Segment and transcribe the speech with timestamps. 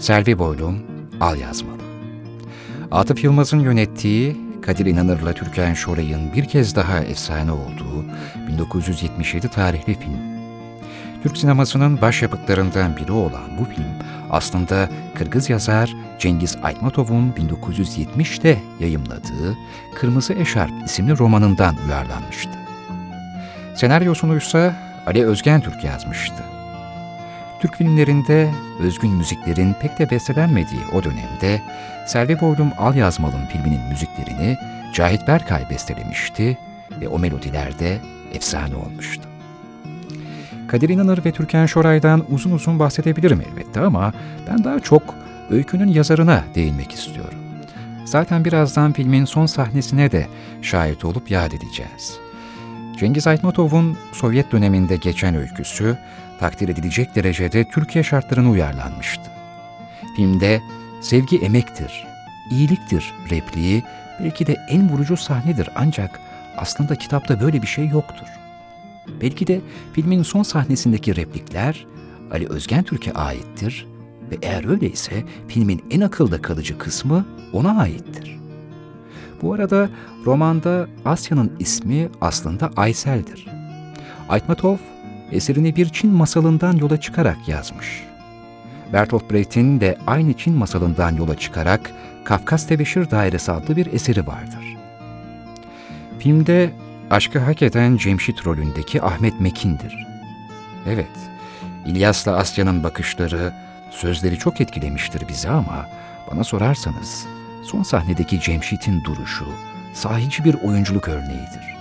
[0.00, 0.78] Selvi Boylum,
[1.20, 1.82] Al Yazmalı.
[2.90, 8.04] Atıf Yılmaz'ın yönettiği, Kadir İnanır'la Türkan Şoray'ın bir kez daha efsane olduğu
[8.48, 10.18] 1977 tarihli film.
[11.22, 13.86] Türk sinemasının başyapıtlarından biri olan bu film
[14.30, 19.56] aslında Kırgız yazar Cengiz Aytmatov'un 1970'te yayımladığı
[19.94, 22.52] Kırmızı Eşarp isimli romanından uyarlanmıştı.
[23.74, 24.74] Senaryosunu ise
[25.06, 26.59] Ali Özgen Türk yazmıştı.
[27.60, 28.50] Türk filmlerinde
[28.80, 31.62] özgün müziklerin pek de bestelenmediği o dönemde
[32.06, 34.56] Selvi Boylum Al Yazmalım filminin müziklerini
[34.94, 36.58] Cahit Berkay bestelemişti
[37.00, 37.98] ve o melodiler de
[38.34, 39.22] efsane olmuştu.
[40.68, 44.12] Kadir İnanır ve Türkan Şoray'dan uzun uzun bahsedebilirim elbette ama
[44.48, 45.14] ben daha çok
[45.50, 47.38] öykünün yazarına değinmek istiyorum.
[48.04, 50.26] Zaten birazdan filmin son sahnesine de
[50.62, 52.29] şahit olup yad edeceğiz.
[53.00, 55.98] Cengiz Aytmatov'un Sovyet döneminde geçen öyküsü
[56.40, 59.22] takdir edilecek derecede Türkiye şartlarına uyarlanmıştı.
[60.16, 60.62] Filmde
[61.00, 62.06] sevgi emektir,
[62.50, 63.82] iyiliktir repliği
[64.20, 66.20] belki de en vurucu sahnedir ancak
[66.56, 68.26] aslında kitapta böyle bir şey yoktur.
[69.20, 69.60] Belki de
[69.92, 71.86] filmin son sahnesindeki replikler
[72.32, 73.86] Ali Özgen Türk'e aittir
[74.30, 78.39] ve eğer öyleyse filmin en akılda kalıcı kısmı ona aittir.
[79.42, 79.88] Bu arada
[80.26, 83.46] romanda Asya'nın ismi aslında Aysel'dir.
[84.28, 84.76] Aytmatov
[85.32, 88.04] eserini bir Çin masalından yola çıkarak yazmış.
[88.92, 91.90] Bertolt Brecht'in de aynı Çin masalından yola çıkarak
[92.24, 94.76] Kafkas Tebeşir Dairesi adlı bir eseri vardır.
[96.18, 96.70] Filmde
[97.10, 100.06] aşkı hak eden Cemşit rolündeki Ahmet Mekin'dir.
[100.88, 101.30] Evet,
[101.86, 103.52] İlyas'la Asya'nın bakışları,
[103.90, 105.86] sözleri çok etkilemiştir bizi ama
[106.30, 107.26] bana sorarsanız
[107.62, 109.46] son sahnedeki Cemşit'in duruşu
[109.94, 111.76] sahici bir oyunculuk örneğidir.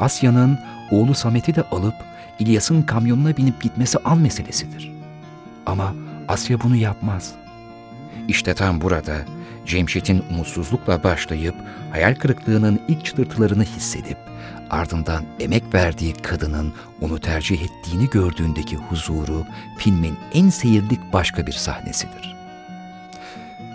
[0.00, 0.58] Asya'nın
[0.90, 1.94] oğlu Samet'i de alıp
[2.38, 4.92] İlyas'ın kamyonuna binip gitmesi an meselesidir.
[5.66, 5.94] Ama
[6.28, 7.32] Asya bunu yapmaz.
[8.28, 9.16] İşte tam burada
[9.66, 11.54] Cemşit'in umutsuzlukla başlayıp
[11.92, 14.18] hayal kırıklığının ilk çıtırtılarını hissedip
[14.70, 19.44] ardından emek verdiği kadının onu tercih ettiğini gördüğündeki huzuru
[19.78, 22.39] filmin en seyirlik başka bir sahnesidir.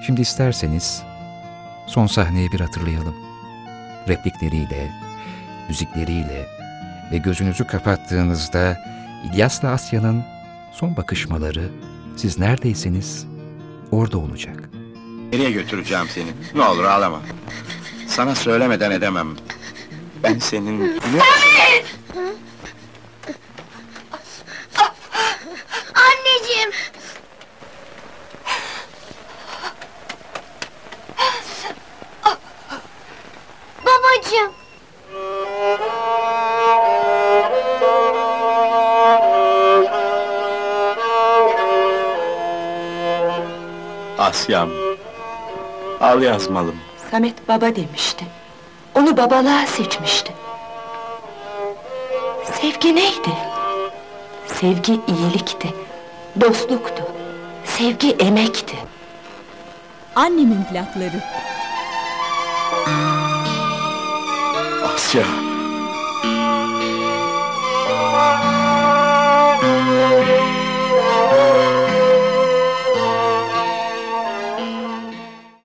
[0.06, 1.04] Şimdi isterseniz
[1.88, 3.16] son sahneyi bir hatırlayalım.
[4.08, 4.92] Replikleriyle,
[5.70, 6.48] müzikleriyle
[7.12, 8.78] ve gözünüzü kapattığınızda
[9.26, 10.24] İlyas'la Asya'nın
[10.74, 11.70] son bakışmaları
[12.18, 13.28] siz neredeyseniz
[13.92, 14.70] orada olacak.
[15.34, 16.30] Nereye götüreceğim seni?
[16.56, 17.22] Ne olur ağlama.
[18.08, 19.28] Sana söylemeden edemem.
[20.24, 20.82] Ben senin...
[20.82, 21.86] Anneciğim!
[34.36, 34.52] Babacığım!
[44.20, 44.70] Asyam.
[46.02, 46.76] Al yazmalım.
[47.12, 48.26] Samet baba demişti.
[48.96, 50.34] Onu babalığa seçmişti.
[52.44, 53.30] Sevgi neydi?
[54.48, 55.74] Sevgi iyilikti.
[56.42, 57.04] Dostluktu.
[57.66, 58.78] Sevgi emekti.
[60.16, 61.22] Annemin plakları.
[65.16, 65.45] Asya.